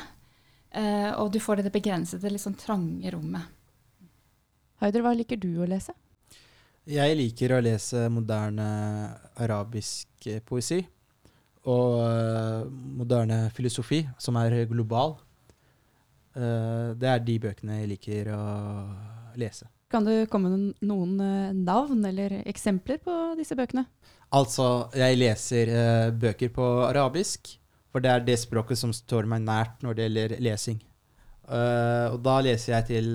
Eh, 0.71 1.11
og 1.19 1.31
du 1.33 1.39
får 1.43 1.61
det 1.61 1.73
begrensede, 1.73 2.31
litt 2.31 2.43
sånn 2.43 2.59
trange 2.59 3.11
rommet. 3.11 3.49
Haider, 4.81 5.03
hva 5.03 5.11
liker 5.13 5.37
du 5.37 5.59
å 5.61 5.67
lese? 5.69 5.93
Jeg 6.89 7.13
liker 7.19 7.53
å 7.53 7.61
lese 7.61 8.07
moderne 8.09 8.65
arabisk 9.43 10.29
eh, 10.31 10.41
poesi 10.41 10.79
og 11.69 11.99
uh, 12.01 12.63
moderne 12.97 13.43
filosofi, 13.53 13.99
som 14.17 14.39
er 14.41 14.63
global. 14.65 15.19
Uh, 16.33 16.97
det 16.97 17.09
er 17.11 17.21
de 17.21 17.35
bøkene 17.43 17.81
jeg 17.81 17.91
liker 17.91 18.31
å 18.33 18.41
lese. 19.37 19.69
Kan 19.91 20.07
du 20.07 20.25
komme 20.31 20.49
med 20.49 20.81
noen 20.87 21.19
uh, 21.21 21.53
navn 21.53 22.01
eller 22.07 22.39
eksempler 22.49 22.97
på 23.03 23.17
disse 23.37 23.57
bøkene? 23.59 23.85
Altså, 24.31 24.87
jeg 24.95 25.19
leser 25.19 25.71
bøker 26.15 26.51
på 26.55 26.67
arabisk, 26.85 27.57
for 27.91 28.03
det 28.03 28.11
er 28.11 28.23
det 28.23 28.37
språket 28.39 28.79
som 28.79 28.93
står 28.95 29.27
meg 29.27 29.43
nært 29.43 29.83
når 29.83 29.97
det 29.97 30.05
gjelder 30.05 30.35
lesing. 30.39 30.79
og 31.51 32.19
da 32.23 32.37
leser 32.39 32.77
jeg 32.77 32.85
til 32.87 33.13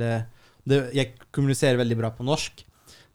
det, 0.67 0.81
Jeg 0.93 1.15
kommuniserer 1.33 1.79
veldig 1.81 1.97
bra 1.97 2.11
på 2.11 2.27
norsk. 2.27 2.65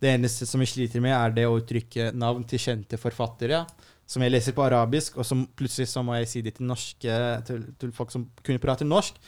Det 0.01 0.09
eneste 0.09 0.47
som 0.49 0.63
jeg 0.63 0.71
sliter 0.71 1.03
med, 1.03 1.13
er 1.13 1.29
det 1.35 1.45
å 1.45 1.59
uttrykke 1.59 2.09
navn 2.17 2.43
til 2.49 2.63
kjente 2.63 2.97
forfattere 2.97 3.65
som 4.11 4.23
jeg 4.25 4.33
leser 4.33 4.55
på 4.55 4.63
arabisk, 4.65 5.19
og 5.19 5.27
som 5.27 5.45
plutselig 5.55 5.87
så 5.91 6.03
må 6.03 6.17
jeg 6.17 6.29
si 6.29 6.41
det 6.43 6.57
til, 6.57 6.67
norske, 6.67 7.17
til, 7.47 7.61
til 7.79 7.93
folk 7.95 8.11
som 8.11 8.25
kunne 8.43 8.61
prate 8.63 8.87
norsk. 8.87 9.19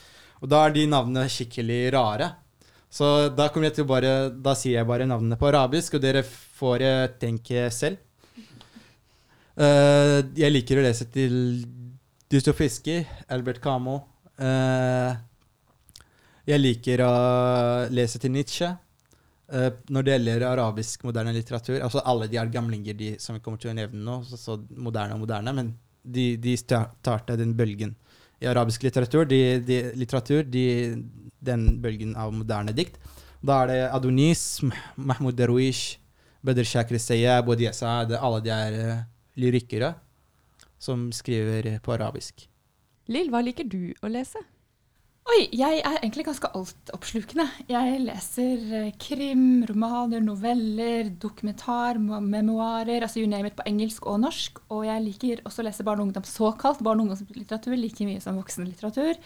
Og 0.42 0.50
da 0.50 0.64
er 0.66 0.74
de 0.74 0.84
navnene 0.90 1.30
skikkelig 1.32 1.86
rare. 1.94 2.34
Så 2.92 3.30
da, 3.34 3.48
bare, 3.88 4.12
da 4.30 4.54
sier 4.58 4.80
jeg 4.80 4.88
bare 4.88 5.06
navnene 5.08 5.38
på 5.40 5.48
arabisk, 5.48 5.96
og 5.96 6.04
dere 6.04 6.24
får 6.26 6.84
tenke 7.22 7.70
selv. 7.72 8.02
Uh, 9.54 10.18
jeg 10.34 10.50
liker 10.50 10.80
å 10.80 10.82
lese 10.82 11.06
til 11.14 11.34
Dystofisky, 12.30 13.04
Albert 13.30 13.60
Camo. 13.62 14.00
Uh, 14.34 15.14
jeg 16.48 16.58
liker 16.60 17.04
å 17.06 17.12
lese 17.94 18.18
til 18.22 18.34
Nietzsche. 18.34 18.72
Uh, 19.46 19.70
når 19.94 20.06
det 20.06 20.14
gjelder 20.16 20.46
arabisk 20.48 21.02
moderne 21.04 21.34
litteratur 21.36 21.82
altså 21.84 22.00
Alle 22.08 22.30
de 22.32 22.38
er 22.40 22.48
gamlinger 22.48 22.96
de, 22.96 23.10
som 23.20 23.36
vi 23.36 23.42
kommer 23.44 23.60
til 23.60 23.74
å 23.74 23.76
nevne 23.76 24.00
nå, 24.00 24.14
så, 24.24 24.38
så 24.40 24.56
moderne 24.72 25.18
og 25.18 25.20
moderne, 25.26 25.52
men 25.52 25.74
de, 26.00 26.32
de 26.40 26.56
starta 26.56 27.36
den 27.36 27.52
bølgen 27.56 27.92
i 28.42 28.48
arabisk 28.50 28.82
litteratur. 28.82 29.28
De, 29.28 29.60
de, 29.62 29.80
litteratur 30.00 30.48
den 30.48 31.68
bølgen 31.84 32.16
av 32.18 32.34
moderne 32.34 32.74
dikt. 32.74 32.98
Da 33.44 33.62
er 33.62 33.70
det 33.70 33.80
Adonis, 33.94 34.64
Mahmoud 34.96 35.36
Darwish, 35.38 36.00
Bedr 36.44 36.66
Shakri 36.66 36.98
Sayab 36.98 37.48
og 37.52 37.62
Saad, 37.72 38.16
Alle 38.18 38.40
de 38.44 38.52
er 38.52 39.04
lyrikere 39.40 39.94
som 40.78 41.08
skriver 41.12 41.78
på 41.84 41.94
arabisk. 41.94 42.48
Lill, 43.12 43.30
hva 43.32 43.42
liker 43.44 43.66
du 43.68 43.92
å 44.04 44.10
lese? 44.10 44.40
Oi, 45.24 45.46
jeg 45.56 45.78
er 45.80 45.94
egentlig 46.02 46.26
ganske 46.26 46.50
altoppslukende. 46.52 47.46
Jeg 47.70 48.00
leser 48.04 48.64
eh, 48.76 48.90
krim, 49.00 49.62
romaner, 49.70 50.20
noveller, 50.20 51.08
dokumentar, 51.20 51.96
memoarer, 51.96 53.06
altså 53.06 53.22
you 53.22 53.30
name 53.30 53.48
it, 53.48 53.56
på 53.56 53.64
engelsk 53.70 54.04
og 54.10 54.20
norsk. 54.20 54.60
Og 54.68 54.84
jeg 54.84 55.04
liker 55.06 55.40
også 55.48 55.62
å 55.62 55.66
lese 55.70 55.86
barne- 55.86 56.04
og 56.04 56.10
ungdom, 56.10 56.28
såkalt 56.28 56.84
barne- 56.84 57.06
og 57.06 57.08
ungdomslitteratur 57.08 57.78
like 57.80 58.04
mye 58.04 58.20
som 58.20 58.36
voksenlitteratur. 58.36 59.16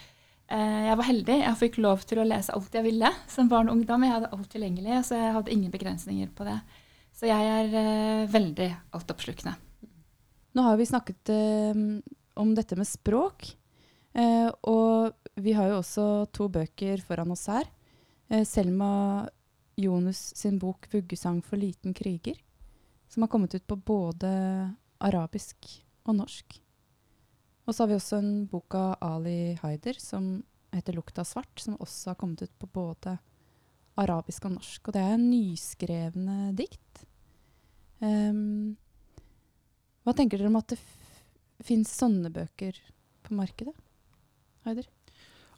Eh, 0.55 0.81
jeg 0.87 1.01
var 1.03 1.11
heldig. 1.11 1.41
Jeg 1.43 1.61
fikk 1.67 1.83
lov 1.83 2.07
til 2.07 2.23
å 2.23 2.29
lese 2.31 2.55
alt 2.55 2.79
jeg 2.79 2.87
ville 2.87 3.11
som 3.27 3.51
barn 3.51 3.69
og 3.69 3.81
ungdom. 3.81 4.07
Jeg 4.07 4.15
hadde 4.21 4.33
alt 4.39 4.51
tilgjengelig, 4.55 5.03
så 5.11 5.19
jeg 5.19 5.35
hadde 5.35 5.57
ingen 5.57 5.75
begrensninger 5.75 6.31
på 6.31 6.47
det. 6.47 6.61
Så 7.19 7.27
jeg 7.27 7.51
er 7.51 7.73
uh, 7.75 8.31
veldig 8.31 8.69
altoppslukende. 8.95 9.59
Nå 10.59 10.63
har 10.63 10.77
vi 10.77 10.87
snakket 10.87 11.29
eh, 11.29 11.75
om 12.35 12.55
dette 12.55 12.75
med 12.75 12.87
språk. 12.89 13.45
Eh, 14.13 14.49
og 14.67 15.13
vi 15.39 15.53
har 15.55 15.69
jo 15.71 15.77
også 15.79 16.07
to 16.35 16.49
bøker 16.51 16.99
foran 17.07 17.31
oss 17.31 17.45
her. 17.47 17.69
Eh, 18.27 18.43
Selma 18.43 19.23
Jonus 19.79 20.33
sin 20.35 20.57
bok 20.59 20.89
'Vuggesang 20.91 21.45
for 21.47 21.63
liten 21.63 21.95
kriger', 21.95 22.41
som 23.07 23.23
har 23.23 23.31
kommet 23.31 23.55
ut 23.55 23.67
på 23.71 23.77
både 23.77 24.33
arabisk 24.99 25.69
og 26.11 26.19
norsk. 26.25 26.59
Og 27.69 27.75
så 27.75 27.85
har 27.85 27.93
vi 27.93 28.01
også 28.01 28.19
en 28.19 28.35
bok 28.51 28.75
av 28.75 28.99
Ali 28.99 29.55
Haider 29.63 29.95
som 30.03 30.43
heter 30.75 30.93
'Lukta 30.93 31.23
svart', 31.23 31.63
som 31.63 31.79
også 31.79 32.11
har 32.11 32.19
kommet 32.19 32.43
ut 32.43 32.59
på 32.59 32.67
både 32.67 33.15
arabisk 33.95 34.51
og 34.51 34.59
norsk. 34.59 34.89
Og 34.89 34.93
det 34.93 35.07
er 35.07 35.23
nyskrevne 35.23 36.51
dikt. 36.59 37.07
Um, 38.03 38.77
hva 40.09 40.17
tenker 40.17 40.41
dere 40.41 40.49
om 40.49 40.57
at 40.57 40.73
det 40.73 40.79
fins 41.67 41.91
sånne 41.93 42.31
bøker 42.33 42.77
på 43.27 43.37
markedet? 43.37 43.75
Heider? 44.65 44.87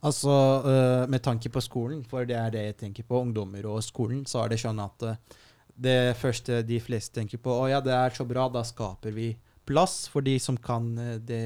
Altså, 0.00 0.33
uh, 0.64 1.04
med 1.12 1.23
tanke 1.23 1.52
på 1.52 1.61
skolen, 1.62 2.00
for 2.09 2.26
det 2.26 2.35
er 2.35 2.50
det 2.54 2.64
jeg 2.64 2.78
tenker 2.80 3.07
på, 3.07 3.21
ungdommer 3.21 3.69
og 3.69 3.83
skolen, 3.85 4.25
så 4.26 4.42
er 4.42 4.54
det 4.54 4.59
sånn 4.62 4.80
at 4.83 5.04
uh, 5.07 5.38
det 5.80 6.16
første 6.19 6.62
de 6.66 6.80
fleste 6.83 7.21
tenker 7.21 7.40
på, 7.42 7.52
å 7.52 7.69
ja, 7.71 7.83
det 7.85 7.92
er 7.95 8.16
så 8.16 8.26
bra, 8.28 8.49
da 8.50 8.64
skaper 8.66 9.14
vi 9.14 9.30
plass 9.69 10.02
for 10.11 10.25
de 10.25 10.35
som 10.42 10.59
kan 10.59 10.90
uh, 10.99 11.14
det 11.21 11.45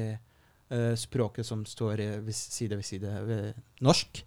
språket 0.97 1.45
som 1.45 1.59
står 1.61 2.01
ved 2.25 2.33
side 2.33 2.73
ved 2.73 2.83
side 2.83 3.09
ved 3.27 3.59
norsk. 3.85 4.23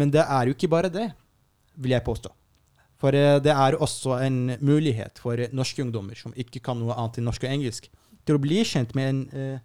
men 0.00 0.08
det 0.10 0.22
er 0.24 0.48
jo 0.48 0.54
ikke 0.56 0.70
bare 0.72 0.88
det, 0.88 1.04
vil 1.76 1.92
jeg 1.92 2.02
påstå. 2.06 2.30
For 3.00 3.12
det 3.12 3.52
er 3.52 3.76
også 3.76 4.16
en 4.24 4.56
mulighet 4.64 5.20
for 5.20 5.40
norske 5.52 5.82
ungdommer 5.84 6.16
som 6.18 6.34
ikke 6.38 6.62
kan 6.64 6.78
noe 6.80 6.96
annet 6.96 7.20
enn 7.20 7.26
norsk 7.28 7.44
og 7.44 7.52
engelsk, 7.52 7.90
til 8.26 8.38
å 8.38 8.42
bli 8.42 8.62
kjent 8.66 8.94
med 8.96 9.12
en 9.12 9.58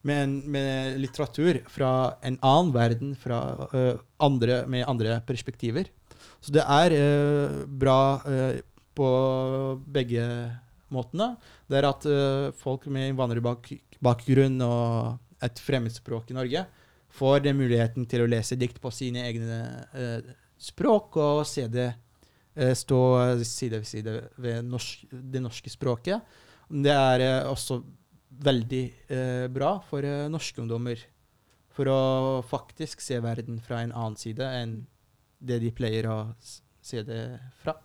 med, 0.00 0.16
en, 0.16 0.34
med, 0.48 0.94
litteratur 0.96 1.58
fra 1.68 2.16
en 2.24 2.38
annen 2.40 2.70
verden, 2.72 3.10
uh, 3.20 3.98
andre, 4.24 4.62
med 4.64 4.86
andre 4.88 5.18
perspektiver. 5.28 5.90
Så 6.40 6.54
det 6.56 6.64
er 6.64 6.94
bra 7.68 8.16
på 8.96 9.08
begge 9.92 10.24
måtene. 10.88 11.34
Det 11.68 11.76
er 11.76 11.88
at 11.88 12.06
folk 12.56 12.86
med 12.88 13.10
innvandrerbakgrunn 13.10 14.56
og 14.64 15.44
et 15.44 15.60
fremmedspråk 15.60 16.32
i 16.32 16.38
Norge 16.38 16.64
får 17.12 17.44
den 17.44 17.60
muligheten 17.60 18.08
til 18.08 18.24
å 18.24 18.30
lese 18.30 18.56
dikt 18.56 18.80
på 18.80 18.92
sine 18.94 19.26
egne 19.28 19.60
språk 20.60 21.20
og 21.20 21.44
se 21.48 21.66
det 21.68 21.90
stå 22.74 22.98
side 23.46 23.78
ved 23.78 23.86
side 23.86 24.14
ved 24.42 24.64
norsk, 24.66 25.04
det 25.10 25.42
norske 25.42 25.70
språket. 25.70 26.24
Det 26.70 26.92
er 26.94 27.46
også 27.50 27.78
veldig 28.30 28.84
eh, 29.10 29.46
bra 29.52 29.74
for 29.86 30.06
eh, 30.06 30.28
norske 30.30 30.62
ungdommer. 30.62 31.00
For 31.74 31.90
å 31.90 32.00
faktisk 32.46 33.02
se 33.02 33.20
verden 33.22 33.60
fra 33.62 33.82
en 33.84 33.94
annen 33.94 34.18
side 34.18 34.44
enn 34.44 34.80
det 35.40 35.60
de 35.62 35.70
pleier 35.74 36.08
å 36.10 36.18
se 36.40 37.02
det 37.06 37.22
fra. 37.62 37.76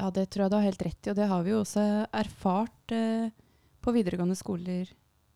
Ja, 0.00 0.10
det 0.14 0.28
tror 0.30 0.46
jeg 0.46 0.52
du 0.52 0.56
har 0.56 0.68
helt 0.68 0.84
rett 0.86 1.06
i, 1.06 1.12
og 1.12 1.18
det 1.18 1.28
har 1.28 1.44
vi 1.44 1.52
jo 1.52 1.62
også 1.62 1.84
erfart 2.16 2.94
eh, 2.96 3.32
på 3.80 3.94
videregående 3.96 4.38
skoler. 4.38 4.88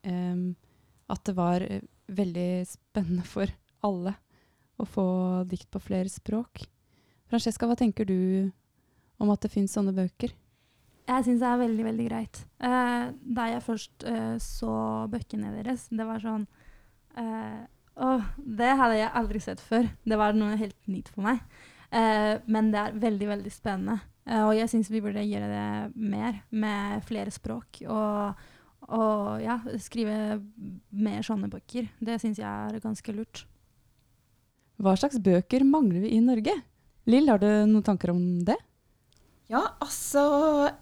at 0.05 1.21
det 1.25 1.33
var 1.37 1.63
eh, 1.65 1.81
veldig 2.13 2.65
spennende 2.69 3.25
for 3.25 3.49
alle 3.85 4.15
å 4.77 4.85
få 4.85 5.07
dikt 5.49 5.71
på 5.73 5.81
flere 5.81 6.09
språk. 6.13 6.65
Francesca, 7.31 7.67
hva 7.69 7.77
tenker 7.79 8.09
du 8.09 8.51
om 9.23 9.31
at 9.33 9.45
det 9.45 9.53
fins 9.53 9.75
sånne 9.75 9.95
bøker? 9.97 10.35
Jeg 11.05 11.27
syns 11.27 11.43
det 11.43 11.49
er 11.51 11.61
veldig, 11.61 11.85
veldig 11.85 12.07
greit. 12.09 12.41
Uh, 12.63 13.13
da 13.37 13.51
jeg 13.51 13.65
først 13.67 14.07
uh, 14.09 14.37
så 14.41 14.73
bøkene 15.13 15.53
deres, 15.59 15.87
det 15.93 16.07
var 16.09 16.23
sånn 16.23 16.47
uh, 17.21 17.63
Åh, 17.95 18.25
det 18.39 18.73
hadde 18.75 18.97
jeg 18.99 19.15
aldri 19.21 19.41
sett 19.43 19.61
før. 19.63 19.87
Det 20.03 20.17
var 20.19 20.35
noe 20.35 20.57
helt 20.59 20.79
nytt 20.91 21.13
for 21.15 21.23
meg. 21.23 21.45
men 22.51 22.73
det 22.73 22.81
er 22.81 22.97
veldig, 22.99 23.29
veldig 23.29 23.53
spennende. 23.55 24.01
og 24.27 24.51
jeg 24.57 24.67
syns 24.73 24.91
vi 24.91 24.99
burde 25.05 25.23
gjøre 25.23 25.47
det 25.47 25.93
mer, 25.95 26.41
med 26.51 27.05
flere 27.07 27.31
språk. 27.31 27.85
Og, 27.87 28.43
og 28.89 29.45
ja, 29.45 29.61
skrive 29.79 30.41
mer 30.91 31.23
sånne 31.23 31.47
bøker. 31.53 31.87
Det 32.03 32.19
syns 32.19 32.43
jeg 32.43 32.51
er 32.51 32.83
ganske 32.83 33.15
lurt. 33.15 33.45
Hva 34.83 34.97
slags 34.99 35.23
bøker 35.23 35.63
mangler 35.63 36.03
vi 36.03 36.17
i 36.17 36.21
Norge? 36.25 36.57
Lill, 37.11 37.29
har 37.29 37.43
du 37.43 37.49
noen 37.69 37.85
tanker 37.85 38.15
om 38.15 38.23
det? 38.47 38.57
Ja, 39.53 39.61
altså 39.85 40.23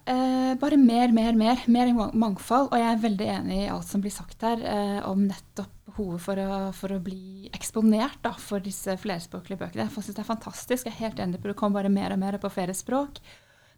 eh, 0.07 0.53
Bare 0.59 0.77
mer, 0.79 1.11
mer, 1.11 1.35
mer. 1.35 1.63
Mer 1.67 1.91
mangfold. 2.15 2.71
Og 2.71 2.79
jeg 2.79 2.89
er 2.89 3.01
veldig 3.03 3.29
enig 3.37 3.57
i 3.65 3.71
alt 3.73 3.89
som 3.89 4.03
blir 4.03 4.13
sagt 4.13 4.45
her 4.45 4.63
eh, 4.63 4.99
om 5.09 5.25
nettopp 5.27 5.71
behovet 5.93 6.23
for 6.23 6.39
å, 6.39 6.59
for 6.73 6.95
å 6.95 7.01
bli 7.03 7.49
eksponert 7.53 8.21
da, 8.23 8.31
for 8.39 8.63
disse 8.63 8.95
flerspråklige 9.01 9.59
bøkene. 9.59 9.83
Jeg 9.83 9.93
synes 9.97 10.15
det 10.15 10.23
er 10.23 10.31
fantastisk. 10.31 10.87
Jeg 10.87 10.95
er 10.95 11.01
helt 11.03 11.19
enig 11.21 11.41
på 11.43 11.51
det 11.51 11.57
kommer 11.59 11.81
bare 11.81 11.91
mer 11.93 12.15
og 12.15 12.23
mer 12.23 12.39
på 12.41 12.51
flere 12.53 12.75
språk. 12.77 13.19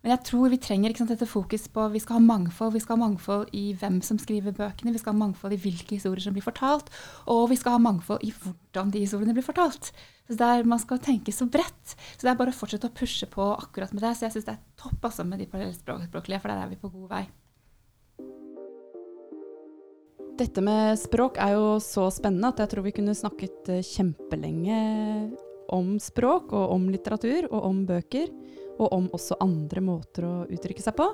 Men 0.05 0.11
jeg 0.13 0.25
tror 0.27 0.51
vi 0.53 0.57
trenger 0.61 0.93
sant, 0.93 1.09
dette 1.09 1.25
fokus 1.25 1.63
på 1.73 1.83
vi 1.89 1.97
skal 1.97 2.19
ha 2.19 2.21
mangfold. 2.21 2.75
Vi 2.75 2.81
skal 2.83 2.93
ha 2.93 3.07
mangfold 3.07 3.47
i 3.57 3.71
hvem 3.73 3.95
som 4.05 4.19
skriver 4.21 4.53
bøkene, 4.53 4.91
vi 4.93 4.99
skal 5.01 5.15
ha 5.15 5.17
mangfold 5.17 5.55
i 5.55 5.57
hvilke 5.63 5.95
historier 5.97 6.21
som 6.21 6.35
blir 6.35 6.45
fortalt, 6.45 6.91
og 7.25 7.47
vi 7.49 7.57
skal 7.57 7.73
ha 7.73 7.79
mangfold 7.81 8.21
i 8.21 8.29
hvordan 8.29 8.91
de 8.93 8.99
historiene 9.01 9.33
blir 9.33 9.47
fortalt. 9.47 9.89
Så 10.29 10.37
der 10.37 10.61
Man 10.63 10.77
skal 10.77 11.01
tenke 11.01 11.33
så 11.33 11.47
bredt. 11.49 11.95
Så 11.97 12.21
det 12.21 12.29
er 12.29 12.37
bare 12.37 12.53
å 12.53 12.57
fortsette 12.57 12.85
å 12.85 12.93
pushe 12.93 13.25
på 13.25 13.47
akkurat 13.55 13.95
med 13.97 14.05
det. 14.05 14.11
Så 14.13 14.27
jeg 14.27 14.35
syns 14.35 14.45
det 14.45 14.53
er 14.53 14.61
topp 14.77 15.07
altså, 15.09 15.25
med 15.25 15.41
de 15.41 15.47
parallellspråklige, 15.49 16.39
for 16.43 16.53
der 16.53 16.61
er 16.61 16.69
vi 16.69 16.77
på 16.77 16.91
god 16.93 17.09
vei. 17.09 17.23
Dette 20.37 20.61
med 20.61 20.99
språk 21.01 21.39
er 21.41 21.55
jo 21.57 21.79
så 21.81 22.11
spennende 22.13 22.53
at 22.53 22.61
jeg 22.61 22.75
tror 22.75 22.85
vi 22.85 22.93
kunne 22.93 23.17
snakket 23.17 23.73
eh, 23.73 23.81
kjempelenge 23.81 24.77
om 25.73 25.95
språk 25.97 26.53
og 26.53 26.75
om 26.75 26.91
litteratur 26.93 27.47
og 27.49 27.71
om 27.71 27.81
bøker 27.89 28.29
og 28.79 28.91
om 28.93 29.07
også 29.15 29.37
andre 29.43 29.83
måter 29.83 30.27
å 30.27 30.33
uttrykke 30.49 30.83
seg 30.83 30.97
på. 30.97 31.07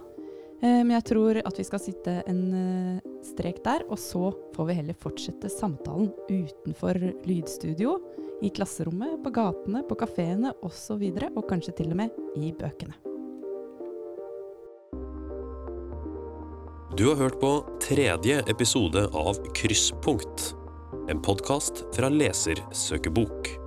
Eh, 0.62 0.82
men 0.84 0.96
jeg 1.00 1.08
tror 1.12 1.42
at 1.42 1.58
vi 1.58 1.66
skal 1.66 1.82
sitte 1.82 2.18
en 2.30 2.42
eh, 2.54 3.12
strek 3.26 3.62
der, 3.66 3.86
og 3.90 4.00
så 4.02 4.30
får 4.56 4.70
vi 4.70 4.80
heller 4.80 4.98
fortsette 5.02 5.52
samtalen 5.52 6.12
utenfor 6.30 7.00
lydstudio, 7.28 8.00
i 8.42 8.50
klasserommet, 8.50 9.20
på 9.22 9.30
gatene, 9.36 9.84
på 9.86 9.98
kafeene 10.02 10.50
osv., 10.66 10.98
og, 10.98 11.20
så 11.22 11.30
og 11.36 11.44
kanskje 11.46 11.76
til 11.78 11.92
og 11.94 12.00
med 12.02 12.16
i 12.42 12.50
bøkene. 12.58 12.98
Du 16.98 17.06
har 17.08 17.22
hørt 17.22 17.38
på 17.40 17.54
tredje 17.86 18.42
episode 18.52 19.06
av 19.14 19.38
Krysspunkt, 19.56 20.52
en 21.10 21.22
podkast 21.22 21.86
fra 21.96 22.10
Lesersøkebok. 22.10 23.61